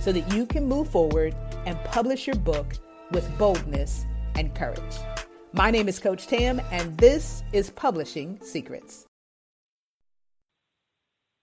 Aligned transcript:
so 0.00 0.12
that 0.12 0.32
you 0.32 0.46
can 0.46 0.66
move 0.66 0.88
forward 0.88 1.34
and 1.64 1.82
publish 1.84 2.26
your 2.26 2.36
book 2.36 2.74
with 3.10 3.26
boldness 3.38 4.04
and 4.34 4.54
courage. 4.54 4.96
My 5.52 5.70
name 5.70 5.88
is 5.88 5.98
Coach 5.98 6.26
Tam, 6.26 6.60
and 6.70 6.96
this 6.98 7.42
is 7.52 7.70
Publishing 7.70 8.38
Secrets. 8.42 9.06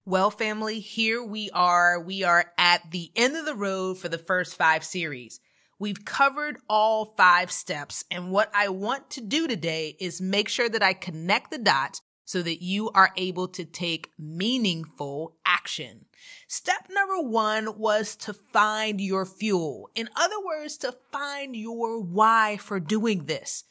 Well, 0.05 0.30
family, 0.30 0.80
here 0.81 1.23
we 1.23 1.50
are. 1.52 2.00
We 2.00 2.23
are 2.23 2.52
at 2.58 2.92
the 2.92 3.09
end 3.16 3.38
of 3.38 3.45
the 3.45 3.55
road 3.55 3.98
for 3.98 4.09
the 4.09 4.18
first 4.18 4.56
five 4.56 4.84
series. 4.84 5.40
We've 5.80 6.04
covered 6.06 6.58
all 6.70 7.06
five 7.06 7.52
steps, 7.52 8.04
and 8.12 8.30
what 8.30 8.52
I 8.54 8.70
want 8.70 9.09
to 9.12 9.22
do 9.22 9.48
today 9.48 9.95
is 10.00 10.22
make 10.22 10.50
sure 10.50 10.70
that 10.70 10.84
I 10.84 10.94
connect 10.94 11.52
the 11.52 11.58
dots 11.58 12.02
so 12.26 12.41
that 12.41 12.63
you 12.63 12.90
are 12.91 13.12
able 13.18 13.48
to 13.50 13.66
take 13.66 14.12
meaningful 14.18 15.36
action. 15.45 16.05
Step 16.48 16.88
number 16.90 17.22
one 17.22 17.77
was 17.77 18.16
to 18.16 18.34
find 18.34 19.02
your 19.02 19.26
fuel. 19.26 19.90
In 19.95 20.09
other 20.16 20.44
words, 20.44 20.78
to 20.78 20.94
find 21.12 21.56
your 21.56 22.00
why 22.02 22.58
for 22.58 22.80
doing 22.80 23.25
this. 23.25 23.66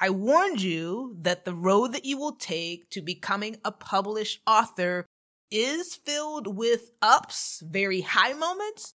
I 0.00 0.10
warned 0.10 0.60
you 0.60 1.16
that 1.20 1.44
the 1.44 1.54
road 1.54 1.92
that 1.92 2.04
you 2.04 2.18
will 2.18 2.34
take 2.34 2.90
to 2.90 3.00
becoming 3.00 3.56
a 3.64 3.70
published 3.70 4.40
author 4.46 5.06
is 5.50 5.94
filled 5.94 6.56
with 6.56 6.90
ups, 7.00 7.62
very 7.64 8.00
high 8.00 8.32
moments, 8.32 8.94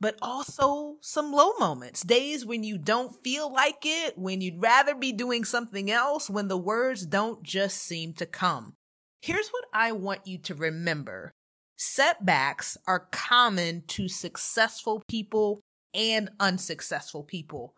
but 0.00 0.16
also 0.22 0.96
some 1.02 1.32
low 1.32 1.52
moments, 1.58 2.02
days 2.02 2.46
when 2.46 2.64
you 2.64 2.78
don't 2.78 3.22
feel 3.22 3.52
like 3.52 3.82
it, 3.84 4.16
when 4.16 4.40
you'd 4.40 4.62
rather 4.62 4.94
be 4.94 5.12
doing 5.12 5.44
something 5.44 5.90
else, 5.90 6.30
when 6.30 6.48
the 6.48 6.56
words 6.56 7.04
don't 7.04 7.42
just 7.42 7.78
seem 7.78 8.14
to 8.14 8.24
come. 8.24 8.74
Here's 9.20 9.50
what 9.50 9.64
I 9.74 9.92
want 9.92 10.26
you 10.26 10.38
to 10.38 10.54
remember. 10.54 11.32
Setbacks 11.76 12.78
are 12.86 13.08
common 13.10 13.82
to 13.88 14.08
successful 14.08 15.02
people 15.08 15.60
and 15.92 16.30
unsuccessful 16.40 17.22
people. 17.22 17.74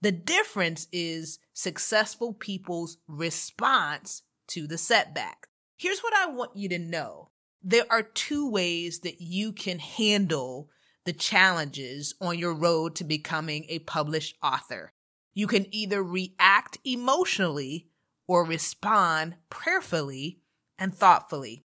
The 0.00 0.12
difference 0.12 0.88
is 0.92 1.38
successful 1.52 2.34
people's 2.34 2.98
response 3.06 4.22
to 4.48 4.66
the 4.66 4.78
setback. 4.78 5.46
Here's 5.76 6.00
what 6.00 6.14
I 6.14 6.26
want 6.26 6.56
you 6.56 6.68
to 6.70 6.78
know. 6.78 7.30
There 7.62 7.86
are 7.90 8.02
two 8.02 8.50
ways 8.50 9.00
that 9.00 9.20
you 9.20 9.52
can 9.52 9.78
handle 9.78 10.68
the 11.04 11.12
challenges 11.12 12.14
on 12.20 12.38
your 12.38 12.54
road 12.54 12.94
to 12.96 13.04
becoming 13.04 13.66
a 13.68 13.80
published 13.80 14.36
author. 14.42 14.92
You 15.34 15.46
can 15.46 15.66
either 15.74 16.02
react 16.02 16.78
emotionally 16.84 17.88
or 18.26 18.44
respond 18.44 19.34
prayerfully 19.50 20.40
and 20.78 20.94
thoughtfully. 20.94 21.62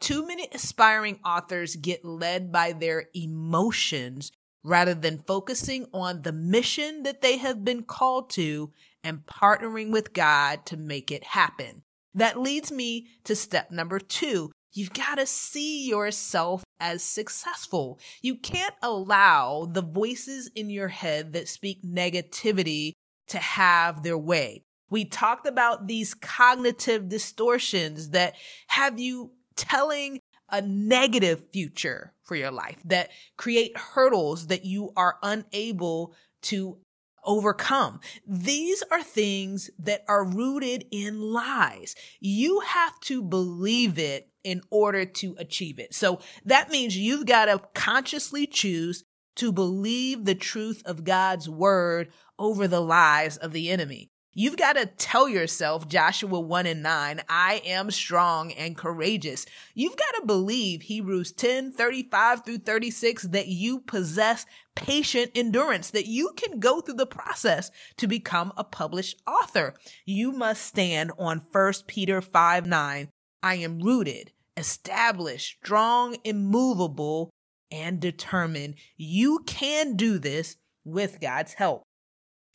Too 0.00 0.26
many 0.26 0.48
aspiring 0.52 1.20
authors 1.24 1.76
get 1.76 2.04
led 2.04 2.50
by 2.50 2.72
their 2.72 3.06
emotions 3.14 4.32
rather 4.64 4.94
than 4.94 5.18
focusing 5.26 5.86
on 5.92 6.22
the 6.22 6.32
mission 6.32 7.02
that 7.04 7.22
they 7.22 7.38
have 7.38 7.64
been 7.64 7.82
called 7.82 8.30
to 8.30 8.72
and 9.04 9.26
partnering 9.26 9.90
with 9.90 10.12
God 10.12 10.66
to 10.66 10.76
make 10.76 11.10
it 11.10 11.24
happen. 11.24 11.82
That 12.14 12.40
leads 12.40 12.70
me 12.70 13.08
to 13.24 13.34
step 13.34 13.70
number 13.70 13.98
two. 13.98 14.52
You've 14.72 14.92
got 14.92 15.16
to 15.16 15.26
see 15.26 15.88
yourself 15.88 16.64
as 16.80 17.02
successful. 17.02 17.98
You 18.22 18.36
can't 18.36 18.74
allow 18.82 19.68
the 19.70 19.82
voices 19.82 20.50
in 20.54 20.70
your 20.70 20.88
head 20.88 21.32
that 21.34 21.48
speak 21.48 21.82
negativity 21.84 22.92
to 23.28 23.38
have 23.38 24.02
their 24.02 24.18
way. 24.18 24.64
We 24.90 25.04
talked 25.04 25.46
about 25.46 25.86
these 25.86 26.14
cognitive 26.14 27.08
distortions 27.08 28.10
that 28.10 28.34
have 28.68 28.98
you 28.98 29.32
telling 29.56 30.20
a 30.50 30.60
negative 30.60 31.46
future 31.52 32.12
for 32.22 32.36
your 32.36 32.50
life 32.50 32.78
that 32.84 33.10
create 33.36 33.76
hurdles 33.76 34.48
that 34.48 34.64
you 34.64 34.92
are 34.96 35.18
unable 35.22 36.14
to 36.42 36.78
overcome. 37.24 38.00
These 38.26 38.82
are 38.90 39.02
things 39.02 39.70
that 39.78 40.04
are 40.08 40.24
rooted 40.24 40.84
in 40.90 41.20
lies. 41.20 41.94
You 42.20 42.60
have 42.60 42.98
to 43.00 43.22
believe 43.22 43.98
it 43.98 44.28
in 44.44 44.62
order 44.70 45.04
to 45.04 45.34
achieve 45.38 45.78
it. 45.78 45.94
So 45.94 46.20
that 46.44 46.70
means 46.70 46.96
you've 46.96 47.26
got 47.26 47.46
to 47.46 47.60
consciously 47.74 48.46
choose 48.46 49.04
to 49.36 49.52
believe 49.52 50.24
the 50.24 50.34
truth 50.34 50.82
of 50.84 51.04
God's 51.04 51.48
word 51.48 52.12
over 52.38 52.68
the 52.68 52.80
lies 52.80 53.36
of 53.36 53.52
the 53.52 53.70
enemy. 53.70 54.10
You've 54.34 54.56
got 54.56 54.74
to 54.74 54.86
tell 54.86 55.28
yourself, 55.28 55.86
Joshua 55.86 56.40
1 56.40 56.64
and 56.64 56.82
9, 56.82 57.20
I 57.28 57.60
am 57.66 57.90
strong 57.90 58.50
and 58.52 58.78
courageous. 58.78 59.44
You've 59.74 59.96
got 59.96 60.20
to 60.20 60.26
believe 60.26 60.82
Hebrews 60.82 61.32
10, 61.32 61.72
35 61.72 62.42
through 62.42 62.58
36, 62.58 63.24
that 63.24 63.48
you 63.48 63.80
possess 63.80 64.46
patient 64.74 65.32
endurance, 65.34 65.90
that 65.90 66.06
you 66.06 66.30
can 66.34 66.60
go 66.60 66.80
through 66.80 66.94
the 66.94 67.04
process 67.04 67.70
to 67.98 68.06
become 68.06 68.54
a 68.56 68.64
published 68.64 69.20
author. 69.26 69.74
You 70.06 70.32
must 70.32 70.64
stand 70.64 71.12
on 71.18 71.42
1 71.52 71.72
Peter 71.86 72.22
5, 72.22 72.66
9. 72.66 73.11
I 73.42 73.56
am 73.56 73.80
rooted, 73.80 74.32
established, 74.56 75.58
strong, 75.62 76.16
immovable, 76.24 77.30
and 77.70 78.00
determined. 78.00 78.74
You 78.96 79.40
can 79.46 79.96
do 79.96 80.18
this 80.18 80.56
with 80.84 81.20
God's 81.20 81.54
help. 81.54 81.82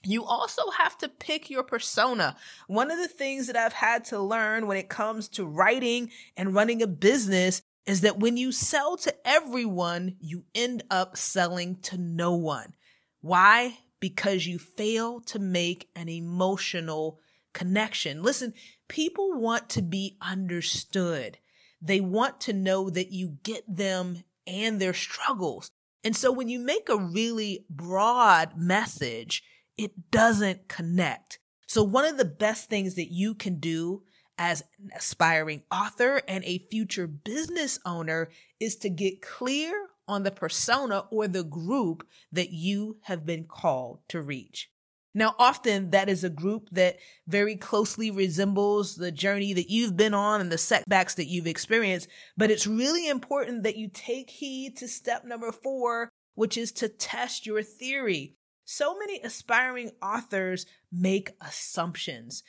You 0.03 0.23
also 0.23 0.69
have 0.71 0.97
to 0.99 1.09
pick 1.09 1.49
your 1.49 1.63
persona. 1.63 2.37
One 2.67 2.91
of 2.91 2.97
the 2.97 3.07
things 3.07 3.47
that 3.47 3.57
I've 3.57 3.73
had 3.73 4.05
to 4.05 4.19
learn 4.19 4.67
when 4.67 4.77
it 4.77 4.89
comes 4.89 5.27
to 5.29 5.45
writing 5.45 6.11
and 6.37 6.53
running 6.53 6.81
a 6.81 6.87
business 6.87 7.61
is 7.85 8.01
that 8.01 8.19
when 8.19 8.37
you 8.37 8.51
sell 8.51 8.95
to 8.97 9.13
everyone, 9.25 10.15
you 10.19 10.43
end 10.53 10.83
up 10.89 11.17
selling 11.17 11.77
to 11.77 11.97
no 11.97 12.35
one. 12.35 12.73
Why? 13.21 13.79
Because 13.99 14.45
you 14.45 14.59
fail 14.59 15.19
to 15.21 15.39
make 15.39 15.89
an 15.95 16.09
emotional 16.09 17.19
connection. 17.53 18.21
Listen, 18.21 18.53
people 18.87 19.39
want 19.39 19.69
to 19.69 19.81
be 19.81 20.17
understood. 20.21 21.37
They 21.81 21.99
want 21.99 22.41
to 22.41 22.53
know 22.53 22.89
that 22.89 23.11
you 23.11 23.37
get 23.43 23.63
them 23.67 24.23
and 24.45 24.79
their 24.79 24.93
struggles. 24.93 25.71
And 26.03 26.15
so 26.15 26.31
when 26.31 26.49
you 26.49 26.59
make 26.59 26.89
a 26.89 26.97
really 26.97 27.65
broad 27.69 28.57
message, 28.57 29.43
it 29.77 30.11
doesn't 30.11 30.67
connect. 30.67 31.39
So 31.67 31.83
one 31.83 32.05
of 32.05 32.17
the 32.17 32.25
best 32.25 32.69
things 32.69 32.95
that 32.95 33.11
you 33.11 33.35
can 33.35 33.59
do 33.59 34.03
as 34.37 34.63
an 34.79 34.91
aspiring 34.95 35.63
author 35.71 36.21
and 36.27 36.43
a 36.45 36.59
future 36.59 37.07
business 37.07 37.79
owner 37.85 38.29
is 38.59 38.75
to 38.77 38.89
get 38.89 39.21
clear 39.21 39.87
on 40.07 40.23
the 40.23 40.31
persona 40.31 41.03
or 41.11 41.27
the 41.27 41.43
group 41.43 42.07
that 42.31 42.51
you 42.51 42.97
have 43.03 43.25
been 43.25 43.43
called 43.43 43.99
to 44.07 44.21
reach. 44.21 44.69
Now, 45.13 45.35
often 45.39 45.89
that 45.91 46.09
is 46.09 46.23
a 46.23 46.29
group 46.29 46.69
that 46.71 46.97
very 47.27 47.55
closely 47.55 48.11
resembles 48.11 48.95
the 48.95 49.11
journey 49.11 49.53
that 49.53 49.69
you've 49.69 49.97
been 49.97 50.13
on 50.13 50.41
and 50.41 50.51
the 50.51 50.57
setbacks 50.57 51.15
that 51.15 51.27
you've 51.27 51.47
experienced. 51.47 52.07
But 52.35 52.51
it's 52.51 52.67
really 52.67 53.07
important 53.07 53.63
that 53.63 53.77
you 53.77 53.89
take 53.91 54.29
heed 54.29 54.77
to 54.77 54.87
step 54.87 55.25
number 55.25 55.51
four, 55.51 56.09
which 56.35 56.55
is 56.55 56.71
to 56.73 56.89
test 56.89 57.45
your 57.45 57.63
theory. 57.63 58.35
So 58.65 58.97
many 58.99 59.19
aspiring 59.21 59.91
authors 60.01 60.65
make 60.91 61.31
assumptions. 61.41 62.43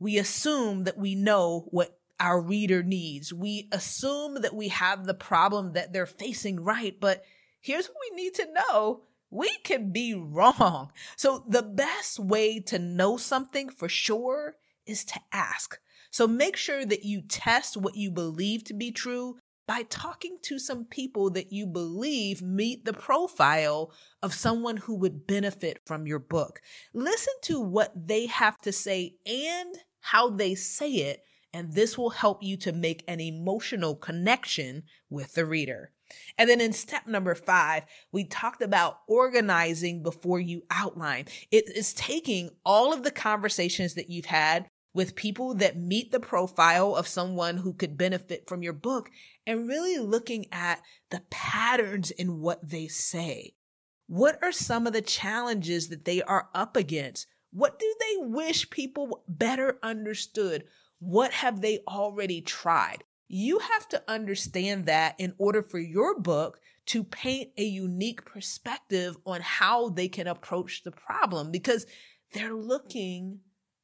We 0.00 0.18
assume 0.18 0.84
that 0.84 0.98
we 0.98 1.14
know 1.14 1.68
what 1.70 1.98
our 2.18 2.40
reader 2.40 2.82
needs. 2.82 3.32
We 3.32 3.68
assume 3.70 4.42
that 4.42 4.54
we 4.54 4.68
have 4.68 5.06
the 5.06 5.14
problem 5.14 5.74
that 5.74 5.92
they're 5.92 6.06
facing 6.06 6.60
right, 6.60 6.98
but 6.98 7.22
here's 7.60 7.86
what 7.86 7.96
we 8.10 8.16
need 8.16 8.34
to 8.34 8.52
know. 8.52 9.02
We 9.30 9.58
can 9.64 9.92
be 9.92 10.14
wrong. 10.14 10.92
So 11.16 11.44
the 11.48 11.62
best 11.62 12.18
way 12.18 12.60
to 12.60 12.78
know 12.78 13.16
something 13.16 13.68
for 13.68 13.88
sure 13.88 14.56
is 14.86 15.04
to 15.06 15.20
ask. 15.32 15.78
So 16.10 16.26
make 16.26 16.56
sure 16.56 16.86
that 16.86 17.04
you 17.04 17.22
test 17.22 17.76
what 17.76 17.96
you 17.96 18.10
believe 18.10 18.64
to 18.64 18.74
be 18.74 18.90
true 18.90 19.36
by 19.66 19.82
talking 19.82 20.38
to 20.40 20.58
some 20.58 20.86
people 20.86 21.28
that 21.30 21.52
you 21.52 21.66
believe 21.66 22.40
meet 22.40 22.86
the 22.86 22.94
profile 22.94 23.92
of 24.22 24.32
someone 24.32 24.78
who 24.78 24.94
would 24.94 25.26
benefit 25.26 25.78
from 25.84 26.06
your 26.06 26.18
book. 26.18 26.62
Listen 26.94 27.34
to 27.42 27.60
what 27.60 27.92
they 27.94 28.26
have 28.26 28.56
to 28.62 28.72
say 28.72 29.16
and 29.26 29.74
how 30.00 30.30
they 30.30 30.54
say 30.54 30.90
it, 30.90 31.20
and 31.52 31.74
this 31.74 31.98
will 31.98 32.10
help 32.10 32.42
you 32.42 32.56
to 32.56 32.72
make 32.72 33.04
an 33.06 33.20
emotional 33.20 33.94
connection 33.94 34.84
with 35.10 35.34
the 35.34 35.44
reader. 35.44 35.92
And 36.36 36.48
then 36.48 36.60
in 36.60 36.72
step 36.72 37.06
number 37.06 37.34
five, 37.34 37.84
we 38.12 38.24
talked 38.24 38.62
about 38.62 39.00
organizing 39.06 40.02
before 40.02 40.40
you 40.40 40.62
outline. 40.70 41.26
It 41.50 41.68
is 41.76 41.92
taking 41.92 42.50
all 42.64 42.92
of 42.92 43.02
the 43.02 43.10
conversations 43.10 43.94
that 43.94 44.10
you've 44.10 44.26
had 44.26 44.68
with 44.94 45.14
people 45.14 45.54
that 45.54 45.78
meet 45.78 46.10
the 46.10 46.20
profile 46.20 46.96
of 46.96 47.06
someone 47.06 47.58
who 47.58 47.72
could 47.72 47.96
benefit 47.98 48.48
from 48.48 48.62
your 48.62 48.72
book 48.72 49.10
and 49.46 49.68
really 49.68 49.98
looking 49.98 50.46
at 50.50 50.80
the 51.10 51.22
patterns 51.30 52.10
in 52.10 52.40
what 52.40 52.68
they 52.68 52.88
say. 52.88 53.52
What 54.06 54.38
are 54.42 54.52
some 54.52 54.86
of 54.86 54.94
the 54.94 55.02
challenges 55.02 55.88
that 55.88 56.04
they 56.04 56.22
are 56.22 56.48
up 56.54 56.76
against? 56.76 57.26
What 57.52 57.78
do 57.78 57.94
they 58.00 58.26
wish 58.26 58.70
people 58.70 59.22
better 59.28 59.78
understood? 59.82 60.64
What 60.98 61.32
have 61.32 61.60
they 61.60 61.80
already 61.86 62.40
tried? 62.40 63.04
You 63.28 63.58
have 63.58 63.88
to 63.90 64.02
understand 64.08 64.86
that 64.86 65.14
in 65.18 65.34
order 65.38 65.62
for 65.62 65.78
your 65.78 66.18
book 66.18 66.60
to 66.86 67.04
paint 67.04 67.50
a 67.58 67.62
unique 67.62 68.24
perspective 68.24 69.16
on 69.26 69.42
how 69.42 69.90
they 69.90 70.08
can 70.08 70.26
approach 70.26 70.82
the 70.82 70.90
problem 70.90 71.50
because 71.50 71.86
they're 72.32 72.54
looking 72.54 73.40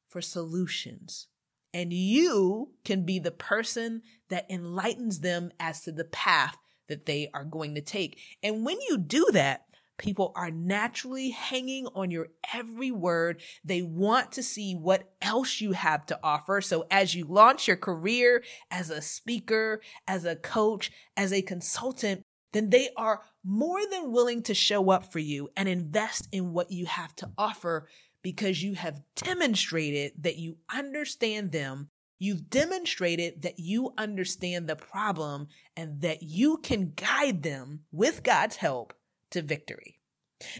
for 0.07 0.21
solutions. 0.21 1.27
And 1.73 1.93
you 1.93 2.71
can 2.83 3.05
be 3.05 3.19
the 3.19 3.31
person 3.31 4.01
that 4.29 4.49
enlightens 4.49 5.19
them 5.19 5.51
as 5.59 5.81
to 5.81 5.91
the 5.91 6.05
path 6.05 6.57
that 6.87 7.05
they 7.05 7.29
are 7.33 7.43
going 7.43 7.75
to 7.75 7.81
take. 7.81 8.19
And 8.41 8.65
when 8.65 8.77
you 8.89 8.97
do 8.97 9.27
that, 9.33 9.64
people 9.97 10.31
are 10.35 10.51
naturally 10.51 11.29
hanging 11.29 11.87
on 11.95 12.11
your 12.11 12.27
every 12.53 12.91
word. 12.91 13.41
They 13.63 13.81
want 13.81 14.31
to 14.33 14.43
see 14.43 14.73
what 14.73 15.11
else 15.21 15.61
you 15.61 15.71
have 15.73 16.05
to 16.07 16.19
offer. 16.23 16.61
So 16.61 16.85
as 16.91 17.15
you 17.15 17.25
launch 17.25 17.67
your 17.67 17.77
career 17.77 18.43
as 18.69 18.89
a 18.89 19.01
speaker, 19.01 19.81
as 20.07 20.25
a 20.25 20.35
coach, 20.35 20.91
as 21.15 21.31
a 21.31 21.41
consultant, 21.41 22.23
then 22.53 22.69
they 22.69 22.89
are 22.95 23.21
more 23.43 23.81
than 23.89 24.11
willing 24.11 24.41
to 24.43 24.53
show 24.53 24.89
up 24.89 25.11
for 25.11 25.19
you 25.19 25.49
and 25.57 25.67
invest 25.67 26.27
in 26.31 26.53
what 26.53 26.71
you 26.71 26.85
have 26.85 27.15
to 27.17 27.29
offer 27.37 27.87
because 28.21 28.63
you 28.63 28.73
have 28.73 29.01
demonstrated 29.15 30.13
that 30.21 30.37
you 30.37 30.57
understand 30.73 31.51
them. 31.51 31.89
You've 32.17 32.49
demonstrated 32.49 33.41
that 33.41 33.59
you 33.59 33.93
understand 33.97 34.67
the 34.67 34.75
problem 34.75 35.49
and 35.75 36.01
that 36.01 36.23
you 36.23 36.57
can 36.57 36.93
guide 36.95 37.43
them 37.43 37.81
with 37.91 38.23
God's 38.23 38.55
help 38.55 38.93
to 39.35 39.41
victory. 39.41 39.99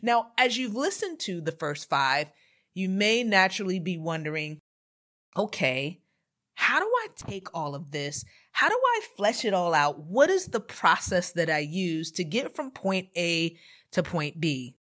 Now, 0.01 0.27
as 0.37 0.57
you've 0.57 0.75
listened 0.75 1.19
to 1.21 1.41
the 1.41 1.51
first 1.51 1.89
five, 1.89 2.31
you 2.73 2.89
may 2.89 3.23
naturally 3.23 3.79
be 3.79 3.97
wondering, 3.97 4.59
okay, 5.35 6.01
how 6.55 6.79
do 6.79 6.85
I 6.85 7.07
take 7.15 7.47
all 7.53 7.73
of 7.73 7.91
this? 7.91 8.23
How 8.51 8.69
do 8.69 8.75
I 8.75 9.01
flesh 9.17 9.43
it 9.45 9.53
all 9.53 9.73
out? 9.73 9.99
What 9.99 10.29
is 10.29 10.47
the 10.47 10.59
process 10.59 11.31
that 11.33 11.49
I 11.49 11.59
use 11.59 12.11
to 12.11 12.23
get 12.23 12.55
from 12.55 12.71
point 12.71 13.09
A 13.15 13.57
to 13.91 14.03
point 14.03 14.39
B? 14.39 14.75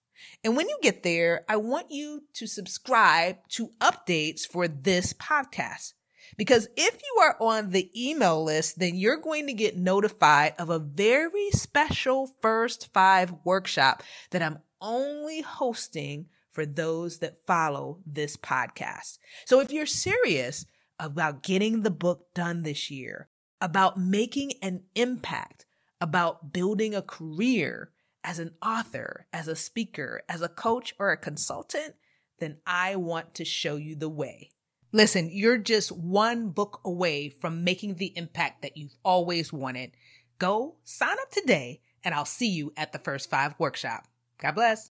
And 0.42 0.56
when 0.56 0.68
you 0.68 0.78
get 0.82 1.02
there, 1.02 1.44
I 1.48 1.56
want 1.56 1.90
you 1.90 2.24
to 2.34 2.46
subscribe 2.46 3.36
to 3.50 3.70
updates 3.80 4.46
for 4.46 4.68
this 4.68 5.12
podcast. 5.12 5.94
Because 6.36 6.68
if 6.76 7.00
you 7.02 7.22
are 7.22 7.36
on 7.40 7.70
the 7.70 7.90
email 7.94 8.42
list, 8.42 8.78
then 8.78 8.96
you're 8.96 9.16
going 9.16 9.46
to 9.46 9.52
get 9.52 9.76
notified 9.76 10.54
of 10.58 10.70
a 10.70 10.78
very 10.78 11.50
special 11.50 12.28
first 12.40 12.92
five 12.92 13.34
workshop 13.44 14.02
that 14.30 14.42
I'm 14.42 14.58
only 14.80 15.42
hosting 15.42 16.26
for 16.50 16.66
those 16.66 17.18
that 17.18 17.46
follow 17.46 17.98
this 18.06 18.36
podcast. 18.36 19.18
So 19.44 19.60
if 19.60 19.72
you're 19.72 19.86
serious 19.86 20.66
about 20.98 21.42
getting 21.42 21.82
the 21.82 21.90
book 21.90 22.34
done 22.34 22.62
this 22.62 22.90
year, 22.90 23.28
about 23.60 23.98
making 23.98 24.52
an 24.62 24.82
impact, 24.94 25.66
about 26.00 26.52
building 26.52 26.94
a 26.94 27.02
career 27.02 27.90
as 28.24 28.38
an 28.38 28.52
author, 28.62 29.26
as 29.32 29.48
a 29.48 29.56
speaker, 29.56 30.22
as 30.28 30.42
a 30.42 30.48
coach, 30.48 30.94
or 30.98 31.10
a 31.10 31.16
consultant, 31.16 31.94
then 32.38 32.58
I 32.66 32.96
want 32.96 33.34
to 33.34 33.44
show 33.44 33.76
you 33.76 33.96
the 33.96 34.08
way. 34.08 34.50
Listen, 34.92 35.30
you're 35.30 35.58
just 35.58 35.92
one 35.92 36.48
book 36.48 36.80
away 36.84 37.28
from 37.28 37.62
making 37.62 37.94
the 37.94 38.12
impact 38.16 38.62
that 38.62 38.76
you've 38.76 38.96
always 39.04 39.52
wanted. 39.52 39.92
Go 40.38 40.76
sign 40.82 41.16
up 41.20 41.30
today, 41.30 41.80
and 42.02 42.12
I'll 42.14 42.24
see 42.24 42.48
you 42.48 42.72
at 42.76 42.92
the 42.92 42.98
first 42.98 43.30
five 43.30 43.54
workshop. 43.58 44.08
God 44.38 44.56
bless. 44.56 44.90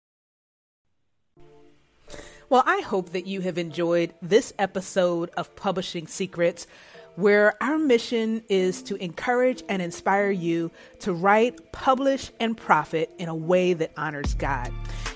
Well, 2.50 2.64
I 2.66 2.82
hope 2.82 3.12
that 3.12 3.28
you 3.28 3.42
have 3.42 3.58
enjoyed 3.58 4.14
this 4.22 4.54
episode 4.60 5.30
of 5.38 5.56
Publishing 5.56 6.08
Secrets 6.08 6.68
where 7.16 7.62
our 7.62 7.78
mission 7.78 8.44
is 8.48 8.82
to 8.84 8.96
encourage 8.96 9.64
and 9.68 9.82
inspire 9.82 10.32
you 10.32 10.72
to 11.00 11.12
write, 11.14 11.72
publish, 11.74 12.32
and 12.40 12.56
profit 12.56 13.12
in 13.18 13.28
a 13.28 13.36
way 13.36 13.74
that 13.74 13.92
honors 13.98 14.34
God. 14.36 14.72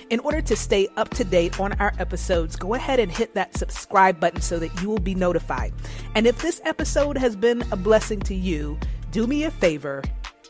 In 0.08 0.20
order 0.20 0.40
to 0.40 0.54
stay 0.54 0.88
up 0.96 1.10
to 1.10 1.24
date 1.24 1.58
on 1.58 1.72
our 1.80 1.92
episodes, 1.98 2.54
go 2.54 2.74
ahead 2.74 3.00
and 3.00 3.10
hit 3.10 3.34
that 3.34 3.56
subscribe 3.56 4.20
button 4.20 4.40
so 4.40 4.58
that 4.60 4.80
you 4.80 4.88
will 4.88 5.00
be 5.00 5.14
notified. 5.16 5.72
And 6.14 6.26
if 6.26 6.40
this 6.40 6.60
episode 6.64 7.18
has 7.18 7.34
been 7.34 7.64
a 7.72 7.76
blessing 7.76 8.20
to 8.20 8.34
you, 8.34 8.78
do 9.10 9.26
me 9.26 9.44
a 9.44 9.50
favor, 9.50 10.02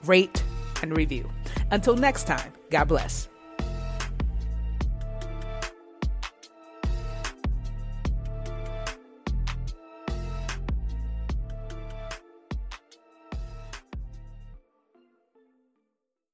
rate 0.04 0.42
and 0.82 0.94
review. 0.94 1.30
Until 1.70 1.96
next 1.96 2.26
time, 2.26 2.52
God 2.70 2.88
bless. 2.88 3.28